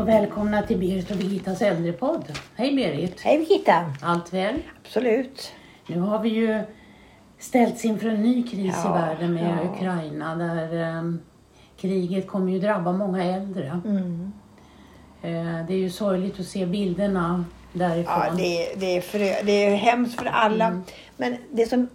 [0.00, 2.24] och välkomna till Berit och Birgittas äldrepodd.
[2.56, 3.20] Hej Berit!
[3.20, 3.92] Hej Birgitta!
[4.02, 4.54] Allt väl?
[4.84, 5.52] Absolut.
[5.86, 6.60] Nu har vi ju
[7.38, 9.70] ställts inför en ny kris Ja, i världen med ja.
[9.70, 11.14] Ukraina där eh,
[11.76, 13.80] kriget kommer ju drabba många äldre.
[13.84, 14.32] Mm.
[15.22, 18.14] Eh, det är ju sorgligt att se bilderna därifrån.
[18.26, 20.66] Ja, det, är- det, är frö, det är hemskt för alla.
[20.66, 20.82] Mm.
[21.16, 21.88] Men det som,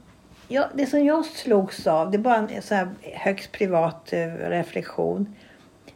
[0.48, 5.36] jag, det som jag slogs av, det är bara en så högst privat eh, reflektion.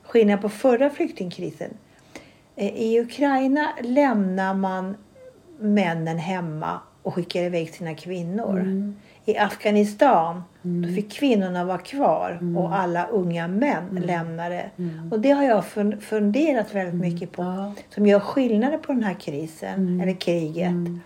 [0.04, 1.74] Skillnad på förra flyktingkrisen.
[2.60, 4.96] Eh, I Ukraina lämnar man
[5.60, 8.60] männen hemma och skickar iväg sina kvinnor.
[8.60, 8.96] Mm.
[9.26, 10.82] I Afghanistan Mm.
[10.82, 12.58] då fick kvinnorna vara kvar Mm.
[12.58, 14.04] och alla unga män Mm.
[14.04, 14.70] lämnade.
[14.78, 15.12] Mm.
[15.12, 17.44] Och det har jag fun- funderat väldigt mycket på.
[17.44, 17.74] Ja.
[17.90, 20.02] Som gör skillnader på den här krisen, Mm.
[20.02, 20.68] eller kriget.
[20.70, 21.00] Mm.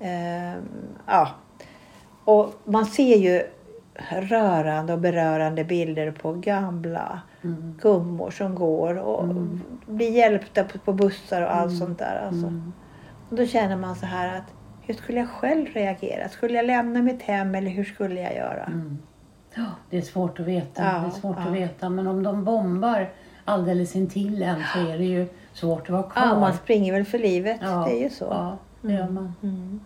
[0.00, 0.62] Ehm,
[1.06, 1.28] ja.
[2.24, 3.42] Och man ser ju
[4.10, 7.74] rörande och berörande bilder på gamla Mm.
[7.82, 9.60] gummor som går och Mm.
[9.86, 11.78] blir hjälpta på, på bussar och allt Mm.
[11.78, 12.22] sånt där.
[12.26, 12.46] Alltså.
[12.46, 12.72] Mm.
[13.30, 16.28] Och då känner man så här att hur skulle jag själv reagera?
[16.28, 18.64] Skulle jag lämna mitt hem eller hur skulle jag göra?
[18.64, 18.98] Mm.
[19.90, 20.82] Det är svårt att veta.
[20.84, 21.46] Ja, det är svårt ja.
[21.46, 21.88] att veta.
[21.88, 23.10] Men om de bombar
[23.44, 26.22] alldeles intill en så är det ju svårt att vara kvar.
[26.26, 27.58] Ja, man springer väl för livet.
[27.62, 28.24] Ja, Det är ju så.
[28.24, 29.34] Ja, det gör man.
[29.42, 29.80] Mm.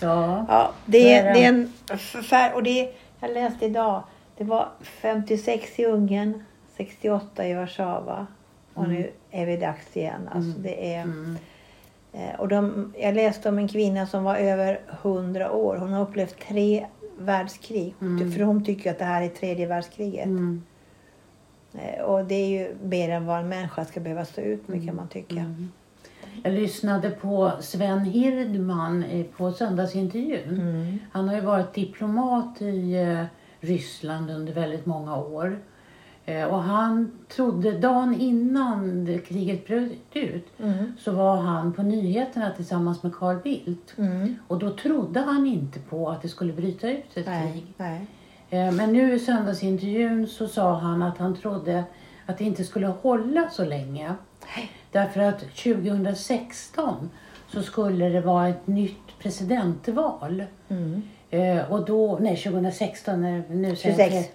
[0.00, 0.46] Ja.
[0.48, 2.54] Ja, det är, det är en förfär...
[2.54, 4.02] Och det, jag läste idag,
[4.36, 6.44] det var 56 i Ungern,
[6.76, 8.26] 68 i Warszawa.
[8.74, 10.28] Och nu är vi dags igen.
[10.32, 10.62] Alltså Mm.
[10.62, 11.36] det är, Mm.
[12.12, 15.76] eh, och de, jag läste om en kvinna som var över 100 år.
[15.76, 16.86] Hon har upplevt tre
[17.18, 17.94] världskrig.
[18.00, 18.32] Mm.
[18.32, 20.24] För hon tycker att det här är tredje världskriget.
[20.26, 20.62] Mm.
[21.74, 24.86] Eh, Och det är ju mer än vad en människa ska behöva stå ut med
[24.86, 25.36] kan man tycka.
[25.36, 25.68] Mm.
[26.44, 30.60] Jag lyssnade på Sven Hirdman eh, på söndagsintervjun.
[30.60, 30.98] Mm.
[31.12, 32.96] Han har ju varit diplomat i
[33.60, 35.58] Ryssland under väldigt många år.
[36.24, 40.92] Eh, Och han trodde dagen innan kriget bröt ut Mm.
[40.98, 43.98] så var han på nyheterna tillsammans med Carl Bildt.
[43.98, 44.34] Mm.
[44.48, 47.66] Och då trodde han inte på att det skulle bryta ut ett Nej, krig.
[47.76, 48.06] nej.
[48.50, 51.84] Eh, Men nu i söndagsintervjun så sa han att han trodde
[52.26, 54.14] att det inte skulle hålla så länge.
[54.92, 57.10] Därför att 2016
[57.52, 60.44] så skulle det vara ett nytt presidentval.
[60.68, 61.02] Mm.
[61.30, 64.32] Eh, och då, nej 2016, eh, nu säger jag 26.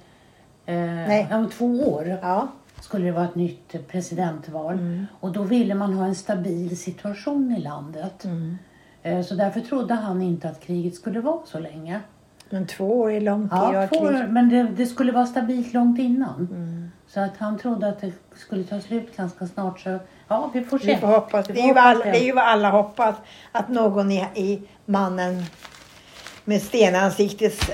[0.68, 1.28] Eh, Nej.
[1.32, 2.48] Om två år Ja.
[2.82, 4.74] skulle det vara ett nytt presidentval.
[4.74, 5.06] Mm.
[5.20, 8.26] Och då ville man ha en stabil situation i landet.
[8.26, 8.58] Mm.
[9.04, 12.00] Eh, så därför trodde han inte att kriget skulle vara så länge.
[12.50, 15.74] Men två år är lång tid Ja, två, år, men det, det skulle vara stabilt
[15.74, 16.48] långt innan.
[16.52, 16.92] Mm.
[17.08, 19.80] Så att han trodde att det skulle ta slut ganska snart.
[19.80, 20.86] Så ja, vi får se.
[20.86, 21.48] Vi får hoppas.
[21.48, 23.16] Det är, ju alla, det är ju vad alla hoppas.
[23.52, 25.44] Att någon i, i mannen
[26.46, 27.72] med stenansiktets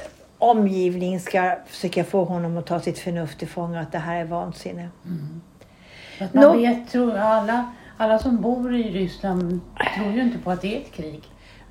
[0.49, 3.79] omgivning ska försöka få honom att ta sitt förnuft till fånga.
[3.81, 4.89] Att det här är vansinne.
[6.21, 9.59] Att man vet, tror, alla, alla som bor i Ryssland
[9.95, 11.21] tror ju inte på att det är ett krig.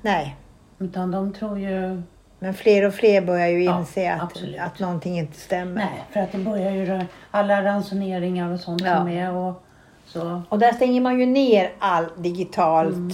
[0.01, 0.35] Nej,
[0.79, 2.01] Utan de tror ju...
[2.39, 4.59] men fler och fler börjar ju Ja, inse att, absolut.
[4.59, 5.75] att någonting inte stämmer.
[5.75, 8.97] Nej, för att det börjar ju alla ransoneringar och sånt Ja.
[8.97, 9.63] som är och
[10.05, 10.41] så.
[10.49, 12.95] Och där stänger man ju ner allt digitalt.
[12.95, 13.11] Mm.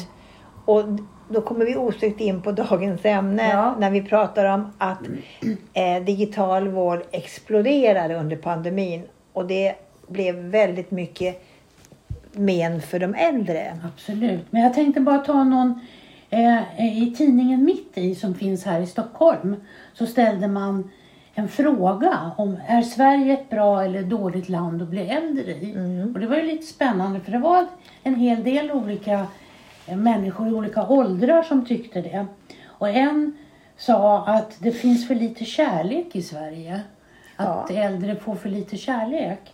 [0.66, 0.84] Och
[1.30, 3.76] då kommer vi osökt in på dagens ämne Ja.
[3.80, 5.00] när vi pratar om att
[5.74, 9.02] eh, digital vård exploderade under pandemin.
[9.34, 9.76] Och det
[10.08, 11.46] blev väldigt mycket
[12.32, 13.78] men för de äldre.
[13.94, 14.42] Absolut.
[14.50, 15.80] Men jag tänkte bara ta någon...
[16.30, 19.56] Eh, I tidningen Mitt i som finns här i Stockholm
[19.94, 20.92] så ställde man
[21.34, 25.72] en fråga om är Sverige ett bra eller dåligt land att bli äldre i?
[25.72, 26.14] Mm.
[26.14, 27.68] Och det var ju lite spännande för det var
[28.04, 29.28] en hel del olika
[29.96, 32.26] människor i olika åldrar som tyckte det.
[32.66, 33.38] Och en
[33.78, 36.82] sa att det finns för lite kärlek i Sverige.
[37.36, 37.76] Att Ja.
[37.76, 39.54] äldre får för lite kärlek.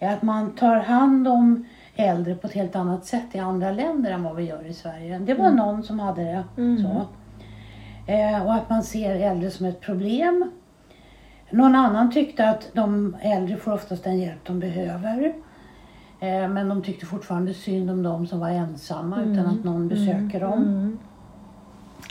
[0.00, 4.22] Att man tar hand om äldre på ett helt annat sätt i andra länder än
[4.22, 5.18] vad vi gör i Sverige.
[5.18, 6.82] Det var någon som hade det Mm.
[6.82, 7.06] så.
[8.12, 10.50] Eh, och att man ser äldre som ett problem.
[11.50, 15.34] Någon annan tyckte att de äldre får oftast den hjälp de behöver.
[16.20, 20.40] Eh, men de tyckte fortfarande synd om de som var ensamma utan att någon besöker
[20.40, 20.62] dem.
[20.62, 20.98] Mm.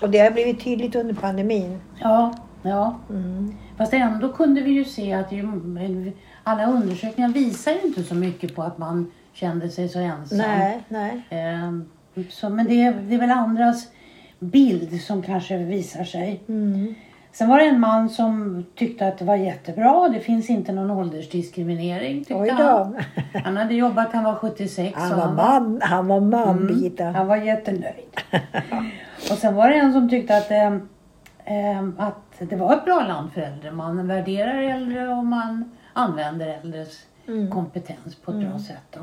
[0.01, 1.79] Och det har blivit tydligt under pandemin.
[1.99, 2.99] Ja, ja.
[3.09, 3.55] Mm.
[3.77, 5.43] Fast ändå kunde vi ju se att ju,
[6.43, 10.37] alla undersökningar visar ju inte så mycket på att man kände sig så ensam.
[10.37, 11.21] Nej, nej.
[11.29, 11.89] Ehm,
[12.29, 13.87] så, men det är, det är väl andras
[14.39, 16.41] bild som kanske visar sig.
[17.29, 17.33] Mm.
[17.33, 20.09] Sen var det en man som tyckte att det var jättebra.
[20.09, 22.91] Det finns inte någon åldersdiskriminering tyckte Oj han.
[22.93, 22.97] då.
[23.43, 24.97] Han hade jobbat, han var 76.
[24.97, 27.03] Han var man, han var man Mm, Birgitta.
[27.05, 28.21] Han var jättenöjd.
[29.31, 30.89] och sen var det en som tyckte att, ehm,
[31.45, 32.15] ehm, att
[32.49, 33.71] det var ett bra land för äldre.
[33.71, 37.49] Man värderar äldre och man använder äldres Mm.
[37.51, 38.83] kompetens på ett bra sätt.
[38.91, 38.99] Då.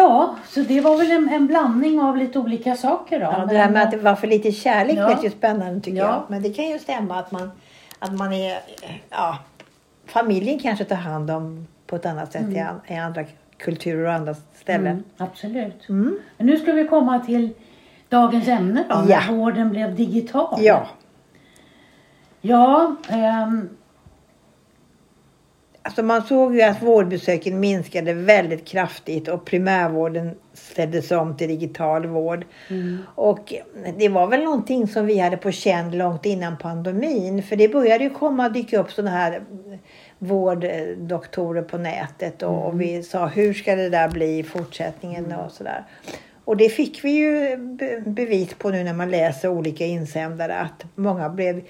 [0.00, 3.26] Ja, så det var väl en, en blandning av lite olika saker då.
[3.26, 5.08] Ja, det här med att det var för lite kärlek Ja.
[5.08, 6.04] lät ju spännande tycker Ja.
[6.06, 6.22] jag.
[6.28, 7.50] Men det kan ju stämma att man,
[7.98, 8.58] att man är,
[9.10, 9.38] ja,
[10.06, 13.24] familjen kanske tar hand om på ett annat sätt i, an, i andra
[13.58, 14.86] kulturer och andra ställen.
[14.86, 15.88] Mm, absolut.
[15.88, 16.18] Mm.
[16.36, 17.50] Men nu ska vi komma till
[18.08, 19.20] dagens ämne då, Ja.
[19.28, 20.58] när vården blev digital.
[20.62, 20.86] Ja,
[22.40, 23.68] Ja, ehm,
[25.90, 32.06] alltså man såg ju att vårdbesöken minskade väldigt kraftigt och primärvården ställdes om till digital
[32.06, 32.44] vård.
[32.68, 33.54] mm, Och
[33.98, 37.42] det var väl någonting som vi hade på känn långt innan pandemin.
[37.42, 39.42] För det började ju komma och dyka upp sådana här
[40.18, 42.42] vårddoktorer på nätet.
[42.42, 45.84] Och, och vi sa hur ska det där bli i fortsättningen och sådär.
[46.44, 50.84] Och det fick vi ju be- bevis på nu när man läser olika insändare att
[50.94, 51.62] många blev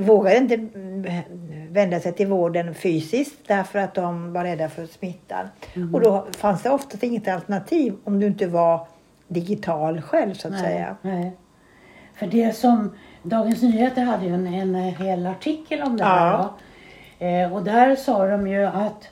[0.00, 1.06] vågade inte mm,
[1.72, 5.46] vända sig till vården fysiskt därför att de var rädda för smittan.
[5.92, 8.86] Och då fanns det oftast inget alternativ om du inte var
[9.28, 10.96] digital själv så att nej, säga.
[11.02, 11.32] nej.
[12.14, 12.90] För det som
[13.22, 16.48] Dagens Nyheter hade ju en, en hel artikel om det här.
[17.18, 17.26] Ja.
[17.26, 19.08] Eh, och där sa de ju att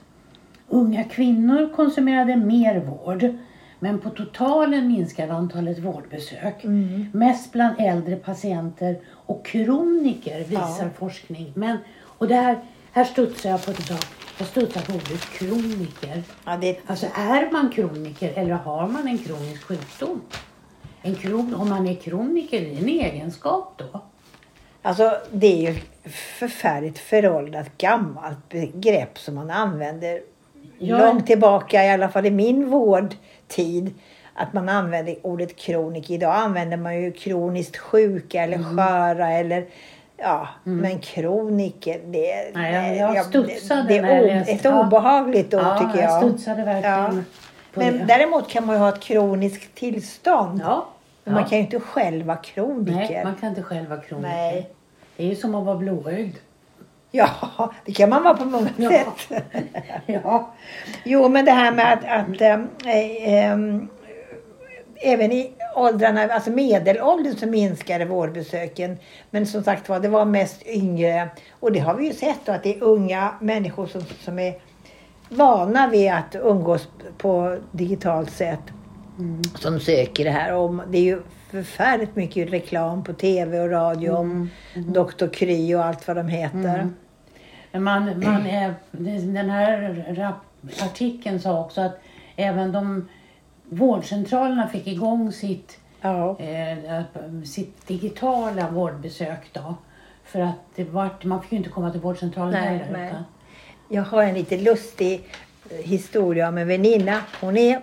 [0.68, 3.34] unga kvinnor konsumerade mer vård.
[3.82, 6.64] Men på totalen minskade antalet vårdbesök.
[6.64, 7.06] Mm.
[7.12, 10.88] Mest bland äldre patienter och kroniker visar Ja.
[10.98, 11.52] forskning.
[11.56, 11.76] Men,
[12.18, 12.58] och det här,
[12.92, 13.98] här studsar jag på ett tag.
[14.38, 16.22] Jag studsar på ordet kroniker.
[16.44, 20.20] Ja, det, Alltså är man kroniker eller har man en kronisk sjukdom?
[21.02, 24.00] En kron, om man är kroniker, det är en egenskap då?
[24.82, 25.80] alltså, det är ju
[26.10, 30.20] förfärligt föråldrat gammalt begrepp som man använder
[30.78, 30.98] Ja.
[30.98, 32.70] långt tillbaka, i alla fall i min
[33.58, 33.94] vårdtid.
[34.34, 36.14] Att man använder ordet kroniker.
[36.14, 38.76] Idag använder man ju kroniskt sjuka eller Mm.
[38.76, 39.64] sköra eller
[40.22, 45.60] Ja, men kroniker, det, Nej, jag- jag studsade det, det är o- ett obehagligt ord
[45.62, 46.10] ja, tycker jag.
[46.12, 47.12] jag studsade verkligen Ja.
[47.74, 48.04] Men det.
[48.04, 50.60] däremot kan man ju ha ett kroniskt tillstånd.
[50.64, 50.86] ja.
[51.24, 51.48] Men man ja.
[51.48, 52.96] kan ju inte själv vara kroniker.
[53.14, 54.28] Nej, man kan inte själv vara kroniker.
[54.36, 54.70] Nej.
[55.16, 56.36] Det är ju som att vara blåögd.
[57.10, 57.28] Ja,
[57.84, 58.90] det kan man vara på många Ja.
[58.90, 59.42] sätt.
[60.06, 60.52] Ja.
[61.04, 62.68] Jo, men det här med att, att ähm,
[63.24, 63.88] ähm,
[65.02, 68.98] även i åldrarna, alltså medelåldern så minskade vårdbesöken.
[69.30, 71.28] Men som sagt var, det var mest yngre.
[71.60, 74.54] Och det har vi ju sett då att det är unga människor som, som är
[75.28, 78.60] vana vid att umgås på digitalt sätt
[79.18, 79.42] Mm.
[79.44, 80.54] som söker det här.
[80.54, 85.26] Och det är ju förfärligt mycket reklam på tv och radio om Dr.
[85.26, 86.58] Kry och allt vad de heter.
[87.72, 87.84] Mm.
[87.84, 88.74] Man, man är,
[89.32, 90.34] den här
[90.82, 92.00] artikeln sa också att
[92.36, 93.08] även de
[93.68, 96.38] vårdcentralerna fick igång sitt, Ja.
[96.40, 97.02] eh,
[97.44, 99.74] sitt digitala vårdbesök då.
[100.24, 102.98] För att det var, man fick ju inte komma till vårdcentralen Nej, heller.
[102.98, 103.08] nej.
[103.08, 103.24] utan-
[103.88, 105.28] Jag har en lite lustig
[105.70, 107.20] eh, historia om en väninna.
[107.40, 107.80] Hon är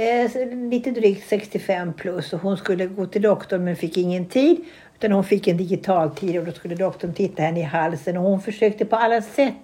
[0.00, 0.30] Eh,
[0.70, 4.56] lite drygt 65 plus och hon skulle gå till doktorn men fick ingen tid.
[4.98, 8.22] Utan hon fick en digital tid och då skulle doktorn titta henne i halsen och
[8.22, 9.54] hon försökte på alla sätt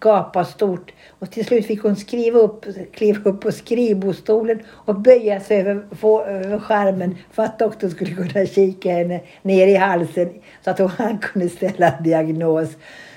[0.00, 0.92] gapa stort.
[1.18, 5.86] Och till slut fick hon skriva upp, kliva upp på skrivbordsstolen och böja sig över,
[5.96, 10.30] få, över skärmen för att doktorn skulle kunna kika henne ner i halsen
[10.64, 12.68] så att hon, han kunde ställa en diagnos.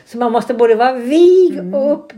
[0.06, 2.14] Så man måste både vara vig och upp,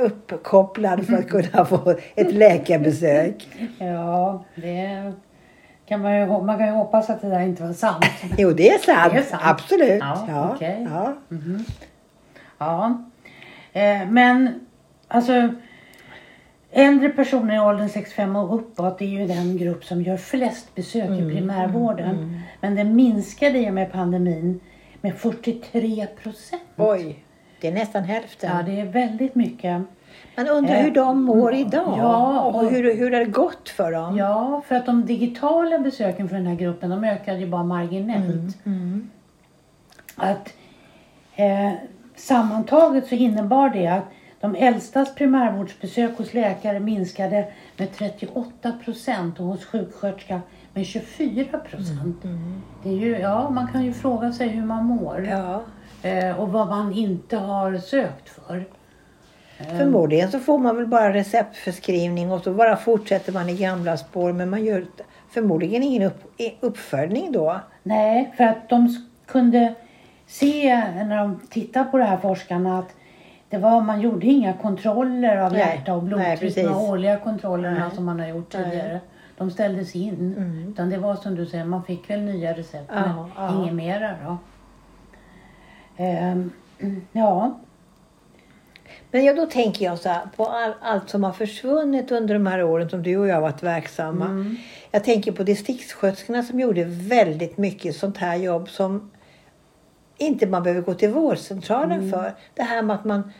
[0.00, 3.48] uppkopplad för att kunna få ett läkarbesök.
[3.78, 5.12] Ja, det
[5.86, 8.04] kan man ju, man kan ju hoppas att det där inte var sant.
[8.38, 9.12] Jo, det är sant.
[9.12, 9.42] Det är sant.
[9.46, 9.98] Absolut.
[10.00, 10.86] Ja, Ja, okej.
[10.90, 11.14] ja.
[12.58, 13.04] Ja.
[13.80, 14.60] Eh, men
[15.08, 15.48] alltså
[16.72, 21.04] äldre personer i åldern 65 och uppåt är ju den grupp som gör flest besök
[21.08, 22.40] Mm, i primärvården.
[22.60, 24.60] Men det minskade i och med pandemin
[25.04, 26.62] med 43 procent.
[26.76, 27.24] Oj,
[27.60, 28.50] det är nästan hälften.
[28.56, 29.82] Ja, det är väldigt mycket.
[30.36, 33.92] Man undrar hur de mår idag Ja, och och- hur, hur det har gått för
[33.92, 34.16] dem.
[34.16, 38.66] Ja, för att de digitala besöken för den här gruppen de ökade ju bara marginellt.
[38.66, 39.10] Mm.
[40.16, 40.54] Att
[41.36, 41.72] eh,
[42.16, 44.04] sammantaget så innebar det att
[44.40, 50.40] de äldstas primärvårdsbesök hos läkare minskade med 38 procent och hos sjuksköterska
[50.74, 52.16] med 24 procent.
[52.82, 55.62] Det är ju, ja, man kan ju fråga sig hur man mår Ja.
[56.10, 58.64] eh, och vad man inte har sökt för.
[59.78, 64.32] Förmodligen så får man väl bara receptförskrivning och så bara fortsätter man i gamla spår.
[64.32, 64.86] Men man gör
[65.30, 66.22] förmodligen ingen upp,
[66.60, 67.60] uppföljning då.
[67.82, 69.74] Nej, för att de kunde
[70.26, 72.94] se när de tittade på det här forskarna att
[73.48, 77.96] det var, man gjorde inga kontroller av Nej, hjärta och blodtryck, de årliga kontrollerna Nej.
[77.96, 79.00] som man har gjort Nej.
[79.38, 80.34] De ställdes in.
[80.36, 80.68] Mm.
[80.68, 83.62] Utan det var som du säger, man fick väl nya recept men ja.
[83.62, 84.38] inget mera då.
[85.96, 86.50] Ehm,
[87.12, 87.58] ja,
[89.10, 92.46] Men ja, då tänker jag så här, på all, allt som har försvunnit under de
[92.46, 94.24] här åren som du och jag har varit verksamma.
[94.24, 94.56] Mm.
[94.90, 99.10] Jag tänker på distriktssköterskorna som gjorde väldigt mycket sånt här jobb som
[100.18, 102.10] inte man behöver gå till vårdcentralen Mm.
[102.10, 102.34] för.
[102.54, 103.32] Det här med att man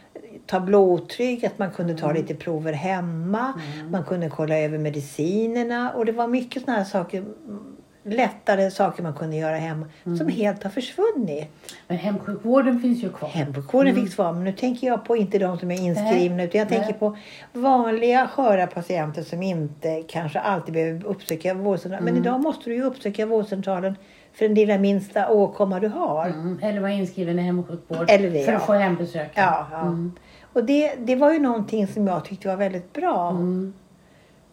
[0.47, 2.17] tar blodtryck, att man kunde ta Mm.
[2.23, 3.53] lite prover hemma.
[3.91, 9.03] Man kunde kolla över medicinerna och det var mycket såna här saker, mm, lättare saker
[9.03, 10.19] man kunde göra hemma Mm.
[10.19, 11.49] som helt har försvunnit.
[11.89, 13.29] Men hemsjukvården finns ju kvar.
[13.29, 14.03] Hemsjukvården Mm.
[14.03, 16.47] finns kvar men nu tänker jag på inte de som är inskrivna Nej.
[16.47, 16.99] utan jag tänker Nej.
[16.99, 17.17] på
[17.53, 22.05] vanliga sköra patienter som inte kanske alltid behöver uppsöka vårdcentralen.
[22.05, 22.25] Men Mm.
[22.27, 23.97] idag måste du ju uppsöka vårdcentralen
[24.35, 26.27] för den lilla minsta åkomma du har.
[26.27, 26.59] Mm.
[26.63, 28.59] Eller vara inskriven i hemsjukvård Eller det, för ja.
[28.59, 29.31] att få hembesök.
[29.35, 29.81] Ja, ja.
[29.81, 30.13] Mm.
[30.53, 33.31] Och det, det var ju någonting som jag tyckte var väldigt bra.
[33.31, 33.75] Mm.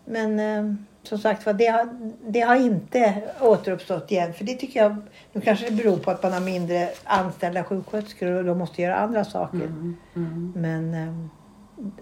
[0.05, 1.89] Men eh, som sagt var, det har,
[2.27, 4.33] det har inte återuppstått igen.
[4.33, 4.95] För det tycker jag,
[5.33, 8.95] nu kanske det beror på att man har mindre anställda sjuksköterskor och de måste göra
[8.95, 9.57] andra saker.
[9.57, 9.95] Mm.
[10.15, 10.53] Mm.
[10.55, 11.13] Men eh,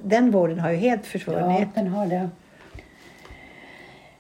[0.02, 1.68] den vården har ju helt Ja, försvunnit.
[1.76, 2.30] den har det.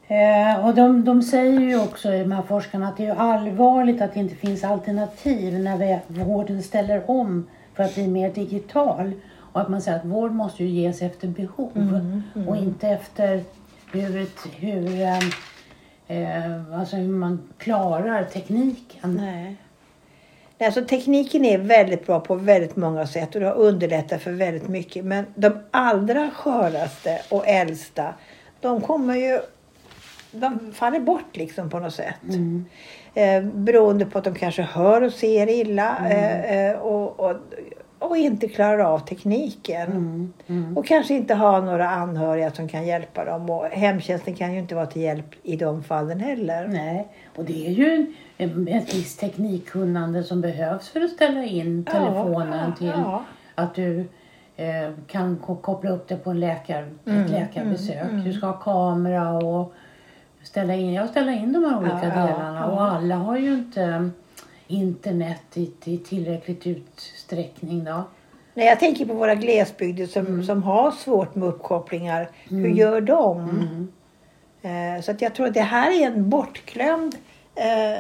[0.10, 4.13] Eh, och de, de säger ju också, de här forskarna, att det är allvarligt att
[4.13, 9.12] det inte finns alternativ när vi, vården ställer om för att bli mer digital.
[9.54, 13.44] Och att man säger att vård måste ju ges efter behov Mm, och inte efter
[13.92, 14.28] hur,
[14.60, 15.18] hur, eh,
[16.08, 19.16] eh, alltså hur man klarar tekniken.
[19.22, 19.56] Nej,
[20.62, 24.68] Alltså, tekniken är väldigt bra på väldigt många sätt och det har underlättat för väldigt
[24.68, 25.06] mycket.
[25.06, 28.13] Men de allra sköraste och äldsta,
[28.62, 29.39] de kommer ju...
[30.31, 32.15] De faller bort liksom på något sätt.
[32.29, 32.65] Mm.
[33.13, 36.12] Eh, beroende på att de kanske hör och ser illa Mm.
[36.12, 37.36] eh, eh, och, och,
[38.00, 39.91] och inte klarar av tekniken.
[39.91, 40.33] Mm.
[40.48, 40.77] Mm.
[40.77, 43.50] Och kanske inte har några anhöriga som kan hjälpa dem.
[43.50, 46.67] Och hemtjänsten kan ju inte vara till hjälp i de fallen heller.
[46.67, 47.07] Nej,
[47.38, 52.69] och det är ju en, ett visst teknikkunnande som behövs för att ställa in telefonen
[52.69, 53.24] ja, till ja.
[53.55, 54.00] att du
[54.57, 57.95] eh, kan ko- koppla upp det på en läkar, Mm, ett läkarbesök.
[57.95, 58.24] mm, mm.
[58.25, 59.74] Du ska ha kamera och
[60.43, 62.60] ställa in, ja, ställa in de här olika Ja, ja, delarna.
[62.60, 62.65] ja.
[62.65, 64.10] Och alla har ju inte
[64.67, 68.03] internet i, i tillräckligt utsträckning då.
[68.53, 70.43] Nej, jag tänker på våra glesbygder som, Mm.
[70.43, 72.29] som har svårt med uppkopplingar.
[72.50, 72.77] Hur Mm.
[72.77, 73.39] gör de?
[73.50, 73.88] Mm.
[74.98, 77.15] Eh, så att jag tror att det här är en bortglömd
[77.55, 77.98] eh,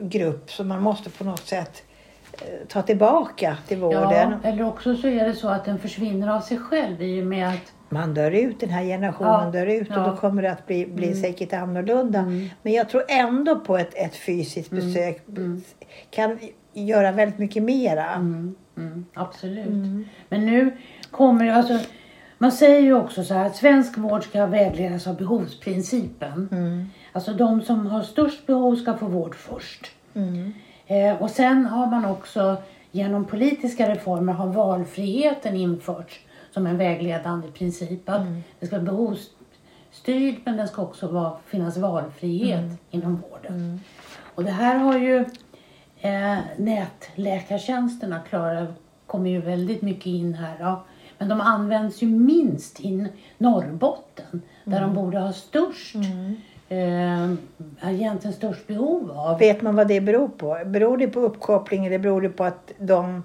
[0.00, 1.82] grupp som man måste på något sätt
[2.32, 4.34] eh, ta tillbaka till Ja, vården.
[4.44, 7.48] eller också så är det så att den försvinner av sig själv i och med
[7.48, 10.06] att Man dör ut, den här generationen Ja, dör ut och ja.
[10.06, 11.20] då kommer det att bli, bli Mm.
[11.20, 12.18] säkert annorlunda.
[12.18, 12.48] Mm.
[12.62, 15.62] Men jag tror ändå på ett, ett fysiskt Mm, besök mm.
[16.10, 16.38] kan
[16.72, 18.10] göra väldigt mycket mera.
[18.10, 19.66] Mm, mm, absolut.
[20.28, 20.76] Men nu
[21.10, 21.78] kommer det, alltså,
[22.38, 26.48] man säger ju också så här att svensk vård ska vägledas av behovsprincipen.
[27.12, 29.86] Alltså de som har störst behov ska få vård först.
[30.86, 32.56] Eh, och sen har man också
[32.90, 36.20] genom politiska reformer har valfriheten införts
[36.54, 38.08] som en vägledande princip.
[38.08, 38.42] Att Mm.
[38.60, 42.76] Det ska vara behovsstyrd men det ska också vara, finnas valfrihet Mm.
[42.90, 43.54] inom vården.
[43.56, 43.80] Mm.
[44.34, 45.24] Och det här har ju
[46.00, 48.74] eh, nätläkartjänsterna klarar,
[49.06, 50.56] kommer ju väldigt mycket in här.
[50.60, 50.84] Ja.
[51.18, 56.36] Men de används ju minst i Norrbotten där de borde ha störst, Mm.
[56.68, 59.38] eh, egentligen störst behov av.
[59.38, 60.58] Vet man vad det beror på?
[60.66, 63.22] Beror det på uppkoppling eller beror det på att de,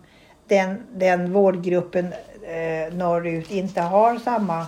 [0.48, 2.14] den, den vårdgruppen
[2.48, 4.62] eh, norrut inte har samma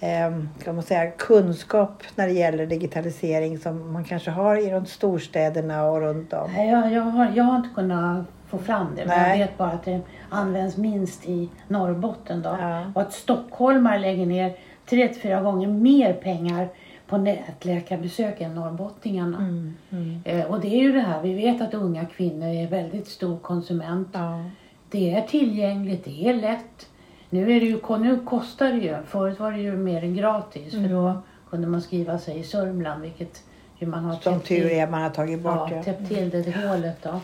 [0.00, 0.30] eh,
[0.64, 5.84] kan man säga, kunskap när det gäller digitalisering som man kanske har i de storstäderna
[5.84, 6.50] och runt om?
[6.52, 9.06] Nej, jag, jag, har, jag har inte kunnat få fram det.
[9.06, 9.40] Men Nej.
[9.40, 12.42] jag vet bara att det används minst i Norrbotten.
[12.42, 12.56] Då.
[12.60, 12.84] Ja.
[12.94, 14.56] Och att stockholmare lägger ner
[14.86, 16.68] tre till fyra gånger mer pengar
[17.06, 19.38] på nätläkarbesök än norrbottningarna.
[19.38, 19.74] Mm.
[19.90, 20.20] Mm.
[20.24, 23.38] Eh, och det är ju det här, vi vet att unga kvinnor är väldigt stor
[23.38, 24.08] konsument.
[24.12, 24.44] Ja.
[24.90, 26.88] Det är tillgängligt, det är lätt.
[27.34, 30.72] Nu, är det ju, nu kostar det ju, förut var det ju mer än gratis
[30.72, 33.42] för då kunde man skriva sig i Sörmland vilket
[33.78, 34.22] ju man har Mm.
[34.22, 35.82] Som tur är man har tagit bort ja, det.
[35.82, 37.20] täppt till det hålet då.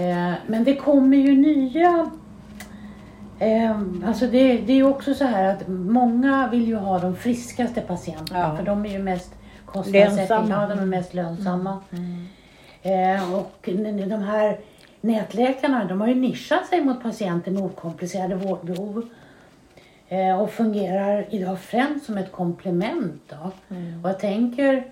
[0.00, 2.10] Eh, men det kommer ju nya
[3.38, 7.16] Eh, alltså det, det är ju också så här att många vill ju ha de
[7.16, 8.56] friskaste patienterna Ja.
[8.56, 9.34] för de är ju mest
[9.66, 11.78] kostnadseffektiva, ja, de är mest lönsamma.
[11.90, 12.26] Mm.
[12.82, 13.68] Eh, och
[14.08, 14.58] de här
[15.06, 19.08] nätläkarna de har ju nischat sig mot patienter med okomplicerade vårdbehov.
[20.08, 23.32] Eh, och fungerar idag främst som ett komplement.
[23.68, 24.04] Mm.
[24.04, 24.84] Och jag tänker,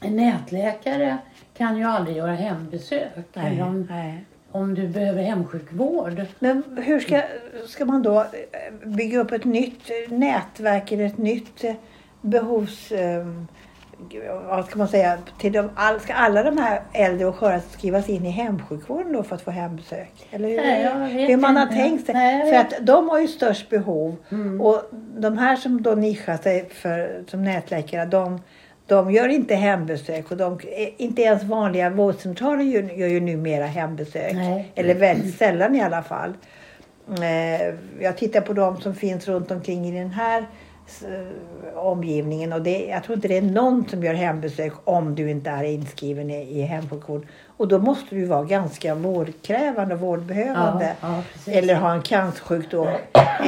[0.00, 1.18] en nätläkare
[1.56, 3.26] kan ju aldrig göra hembesök.
[3.34, 4.24] Nej, om, nej.
[4.50, 6.26] om du behöver hemsjukvård.
[6.38, 7.22] Men hur ska,
[7.66, 11.74] ska man då eh, bygga upp ett nytt eh, nätverk eller ett nytt eh,
[12.20, 12.92] behovs...
[14.48, 18.08] vad ska man säga, till de, all, ska alla de här äldre och sköra skrivas
[18.08, 20.12] in i hemsjukvården då för att få hembesök?
[20.30, 21.74] Eller hur, Nej, hur man har inte.
[21.74, 22.14] tänkt sig?
[22.14, 24.60] Nej, för att de har ju störst behov Mm.
[24.60, 24.82] och
[25.18, 28.40] de här som då nischar sig för, som nätläkare, de,
[28.86, 30.60] de gör inte hembesök och de,
[30.96, 34.32] inte ens vanliga vårdcentraler gör, gör ju numera hembesök.
[34.34, 34.72] Nej.
[34.74, 36.32] Eller väldigt sällan i alla fall.
[37.08, 40.46] Eh, Jag tittar på de som finns runt omkring i den här
[41.74, 45.50] omgivningen och det, jag tror inte det är någon som gör hembesök om du inte
[45.50, 47.26] är inskriven i, i hemsjukvård.
[47.56, 50.96] Och då måste du vara ganska vårdkrävande och vårdbehövande.
[51.00, 51.52] Ja, ja.
[51.52, 52.88] Eller ha en cancersjukdom,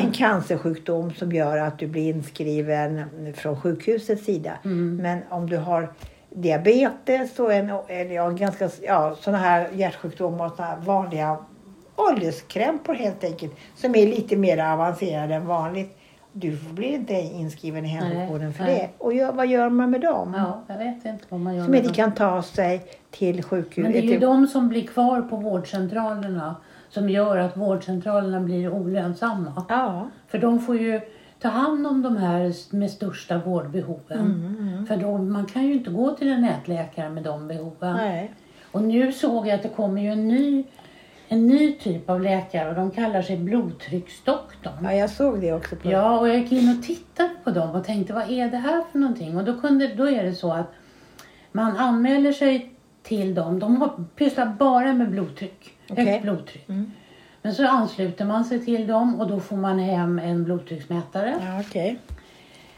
[0.02, 3.04] en cancersjukdom som gör att du blir inskriven
[3.36, 4.52] från sjukhusets sida.
[4.64, 4.96] Mm.
[4.96, 5.92] Men om du har
[6.30, 11.36] diabetes och en, eller ja, ganska, ja, såna här hjärtsjukdomar och såna här vanliga
[11.96, 13.52] ålderskrämpor helt enkelt.
[13.76, 15.96] Som är lite mer avancerade än vanligt.
[16.32, 18.92] Du blir inte inskriven i hemsjukvården för nej.
[18.98, 19.04] det.
[19.04, 20.34] Och gör, vad gör man med dem?
[20.36, 21.94] Ja, jag vet inte vad man gör Som inte dem.
[21.94, 23.82] kan ta sig till sjukhus.
[23.82, 26.56] Men det är ju de som blir kvar på vårdcentralerna
[26.88, 29.64] som gör att vårdcentralerna blir olönsamma.
[29.68, 30.08] Ja.
[30.28, 31.00] För de får ju
[31.40, 34.18] ta hand om de här med största vårdbehoven.
[34.20, 37.96] Mm, För då, man kan ju inte gå till en nätläkare med de behoven.
[37.96, 38.34] Nej.
[38.72, 40.64] Och nu såg jag att det kommer ju en ny,
[41.32, 44.74] en ny typ av läkare och de kallar sig blodtrycksdoktorn.
[44.82, 45.76] ja, jag såg det också.
[45.76, 45.90] På.
[45.90, 48.84] Ja, och jag gick in och tittade på dem och tänkte vad är det här
[48.92, 49.36] för någonting?
[49.36, 50.72] Och då, kunde, då är det så att
[51.52, 52.72] man anmäler sig
[53.02, 53.58] till dem.
[53.58, 56.04] De pysslar bara med blodtryck, Okej.
[56.04, 56.68] högt blodtryck.
[56.68, 56.92] Mm.
[57.42, 61.34] Men så ansluter man sig till dem och då får man hem en blodtrycksmätare.
[61.40, 61.98] Ja, okej.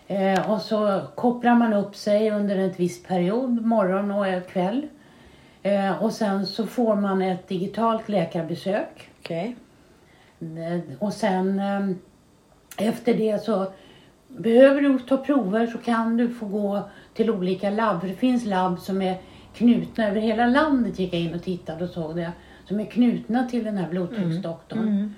[0.07, 4.87] Eh, och så kopplar man upp sig under en viss period, morgon och kväll.
[5.63, 9.09] Eh, och sen så får man ett digitalt läkarbesök.
[9.31, 11.89] Eh, Och sen eh,
[12.89, 13.73] efter det så
[14.29, 16.83] behöver du ta prover så kan du få gå
[17.15, 18.01] till olika labb.
[18.01, 19.17] För det finns labb som är
[19.55, 22.33] knutna över hela landet gick jag in och tittade och såg det.
[22.65, 24.79] Som är knutna till den här blodtrycksdoktorn.
[24.89, 25.15] Mm.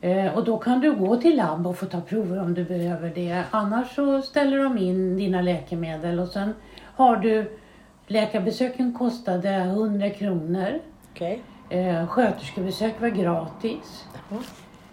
[0.00, 3.12] Eh, och då kan du gå till labb och få ta prover om du behöver
[3.14, 3.44] det.
[3.50, 7.58] Annars så ställer de in dina läkemedel och sen har du
[8.06, 10.78] Läkarbesöken kostade 100 kronor.
[11.12, 11.42] Okej.
[11.70, 14.04] Eh, sköterskebesök var gratis.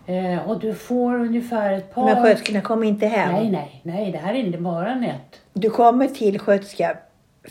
[0.06, 2.06] Eh, och du får ungefär ett par...
[2.06, 3.32] Men sköterskorna kommer inte hem?
[3.34, 4.12] Nej, nej, nej.
[4.12, 5.41] Det här är inte bara nät.
[5.54, 6.98] Du kommer till sköterska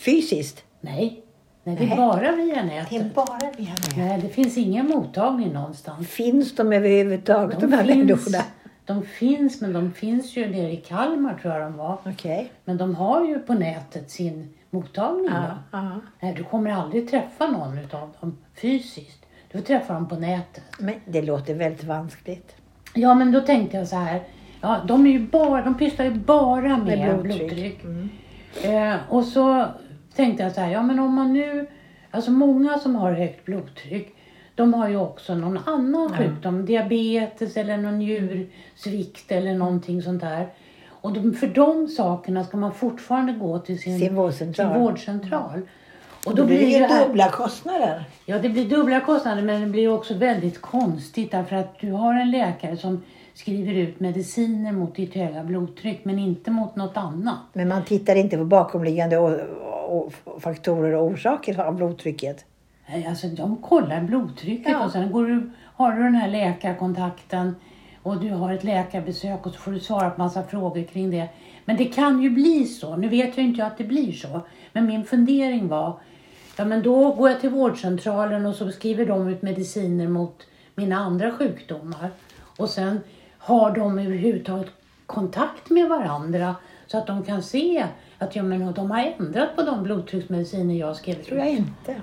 [0.05, 0.65] fysiskt?
[0.81, 1.23] Nej,
[1.65, 1.97] nej det är Nej.
[1.97, 3.15] bara via Det är nätet.
[3.15, 3.97] bara via nät.
[3.97, 6.09] Nej, det finns ingen mottagning någonstans.
[6.09, 8.45] Finns de överhuvudtaget, de, här finns, människorna?
[8.85, 11.99] de finns, men de finns ju nere i Kalmar tror jag de var.
[12.07, 12.53] Okej.
[12.65, 15.31] Men de har ju på nätet sin mottagning.
[15.33, 16.01] Ja, ja.
[16.21, 19.27] Nej, du kommer aldrig träffa någon utav dem fysiskt.
[19.53, 20.65] Du får träffa dem på nätet.
[20.79, 22.55] Men det låter väldigt vanskligt.
[22.95, 24.23] Ja, men då tänkte jag så här.
[24.61, 27.49] Ja, de, är bara, de pysslar ju bara med, Med blodtryck.
[27.83, 27.85] blodtryck.
[27.85, 28.09] Mm.
[28.93, 29.67] Eh, och så
[30.15, 31.67] tänkte jag så här, ja men om man nu,
[32.11, 34.15] alltså många som har högt blodtryck,
[34.55, 40.49] de har ju också någon annan sjukdom, diabetes eller någon njursvikt eller någonting sånt där.
[41.01, 44.73] Och de, för de sakerna ska man fortfarande gå till sin, Sin vårdcentral.
[44.73, 45.61] sin vårdcentral.
[46.27, 48.05] Och Då blir det ju dubbla kostnader.
[48.27, 52.15] Ja, det blir dubbla kostnader men det blir också väldigt konstigt därför att du har
[52.15, 53.03] en läkare som
[53.35, 57.39] skriver ut mediciner mot ditt höga blodtryck men inte mot något annat.
[57.53, 59.33] Men man tittar inte på bakomliggande och,
[59.89, 62.45] och, och faktorer och orsaker av blodtrycket.
[62.91, 64.85] Nej, Alltså de kollar blodtrycket Ja.
[64.85, 67.57] och sen går du, har du den här läkarkontakten
[68.09, 71.29] och du har ett läkarbesök och så får du svara på massa frågor kring det.
[71.65, 72.97] Men det kan ju bli så.
[72.97, 74.41] Nu vet jag inte att det blir så.
[74.73, 76.01] Men min fundering var,
[76.57, 80.97] ja men då går jag till vårdcentralen och så skriver de ut mediciner mot mina
[80.97, 82.11] andra sjukdomar.
[82.57, 83.01] Och sen
[83.39, 84.71] har de överhuvudtaget
[85.07, 86.55] kontakt med varandra
[86.87, 87.87] så att de kan se
[88.19, 91.27] att ja, men de har ändrat på de blodtrycksmediciner jag skrev ut.
[91.27, 91.97] tror jag inte.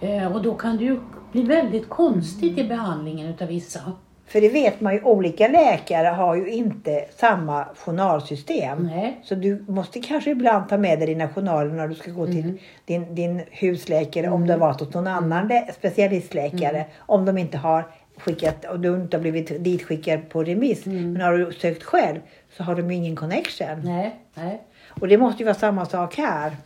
[0.00, 1.00] Eh, och då kan det ju
[1.32, 3.92] bli väldigt konstigt i behandlingen utav vissa.
[4.28, 8.86] För det vet man ju, olika läkare har ju inte samma journalsystem.
[8.94, 9.20] Nej.
[9.22, 12.58] Så du måste kanske ibland ta med dig dina journaler när du ska gå till
[12.84, 16.84] din, din husläkare om du har varit hos någon annan lä- specialistläkare.
[16.98, 17.84] Om de inte har
[18.16, 20.86] skickat, och du inte har blivit ditskickad på remiss.
[20.86, 22.18] Men har du sökt själv
[22.56, 23.80] så har de ju ingen connection.
[23.84, 24.62] Nej, nej.
[25.00, 26.56] Och det måste ju vara samma sak här.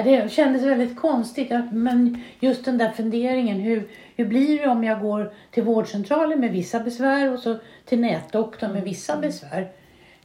[0.00, 0.14] Mm.
[0.14, 1.52] Ja, det kändes väldigt konstigt.
[1.72, 3.60] Men just den där funderingen.
[3.60, 8.00] Hur, hur blir det om jag går till vårdcentralen med vissa besvär och så till
[8.00, 9.68] nätdoktorn med vissa besvär?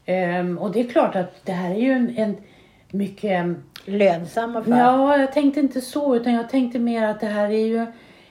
[0.05, 2.37] Ehm, och det är klart att det här är ju en, en
[2.91, 3.45] mycket
[3.85, 4.79] Lönsam affär.
[4.79, 7.85] Ja, jag tänkte inte så utan jag tänkte mer att det här är ju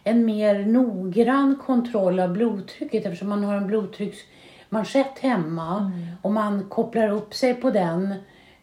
[0.04, 7.08] en mer noggrann kontroll av blodtrycket eftersom man har en blodtrycksmanschett hemma och man kopplar
[7.08, 8.14] upp sig på den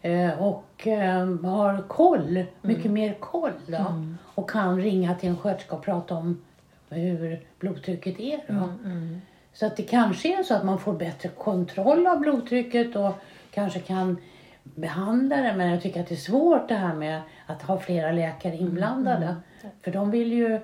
[0.02, 3.76] eh, och eh, har koll, mycket mer koll då.
[3.76, 4.18] Mm.
[4.36, 6.42] Och kan ringa till en sköterska och prata om
[6.90, 8.70] hur blodtrycket är då.
[8.86, 9.22] Mm.
[9.54, 13.14] Så att det kanske är så att man får bättre kontroll av blodtrycket och
[13.52, 14.18] kanske kan
[14.64, 15.54] behandla det.
[15.58, 19.36] Men jag tycker att det är svårt det här med att ha flera läkare inblandade.
[19.82, 20.60] För de vill ju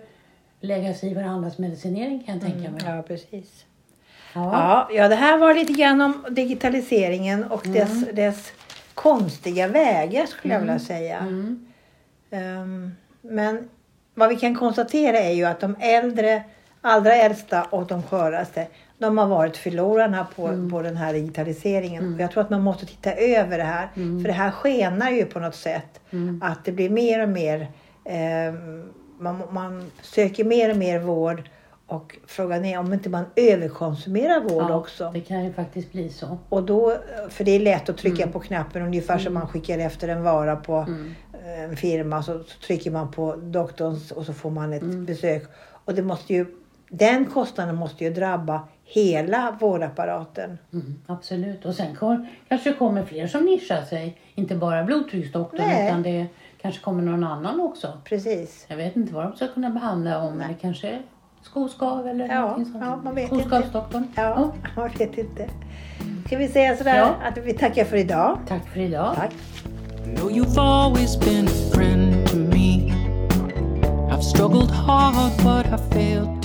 [0.59, 2.81] lägga sig i varandras medicinering kan jag tänka mig.
[2.85, 3.65] Ja, precis.
[4.33, 4.51] Ja.
[4.51, 8.51] Ja, ja, det här var lite grann om digitaliseringen och dess, dess
[8.93, 11.17] konstiga vägar skulle jag vilja säga.
[11.17, 11.65] Mm.
[12.31, 13.69] Ehm, men
[14.13, 16.43] vad vi kan konstatera är ju att de äldre,
[16.81, 22.13] allra äldsta och de sköraste, de har varit förlorarna på, på den här digitaliseringen.
[22.15, 23.87] Och jag tror att man måste titta över det här.
[23.93, 25.99] För det här skenar ju på något sätt.
[26.41, 27.67] Att det blir mer och mer,
[28.05, 31.49] ehm, man, man söker mer och mer vård.
[31.87, 35.11] Och frågan är om inte man överkonsumerar vård Ja, också.
[35.13, 36.37] Det kan ju faktiskt bli så.
[36.49, 36.97] Och då,
[37.29, 40.55] för det är lätt att trycka på knappen ungefär som man skickar efter en vara
[40.55, 40.87] på
[41.43, 42.23] eh, en firma.
[42.23, 45.43] Så, så trycker man på doktorns och så får man ett besök.
[45.85, 46.45] Och det måste ju,
[46.89, 50.57] den kostnaden måste ju drabba hela vårdapparaten.
[50.73, 51.65] Mm, absolut.
[51.65, 51.97] Och sen
[52.47, 54.17] kanske kommer fler som nischar sig.
[54.35, 55.87] Inte bara blodtrycksdoktorn Nej.
[55.87, 56.27] utan det
[56.61, 58.01] kanske kommer någon annan också.
[58.03, 58.65] Precis.
[58.67, 60.37] Jag vet inte vad de ska kunna behandla om.
[60.37, 60.99] Det kanske
[61.43, 62.83] Skoskav eller ja, någonting sånt?
[62.83, 64.07] Ja, man vet Skoskavsdoktorn?
[64.15, 64.53] Ja, oh.
[64.75, 65.49] man vet inte.
[66.25, 67.15] Ska vi säga sådär ja.
[67.27, 68.37] att vi tackar för idag?
[68.47, 69.15] Tack för idag.
[69.15, 69.31] Tack.
[70.05, 72.93] No, you've always been a friend to me
[74.11, 76.42] I've struggled hard but I failed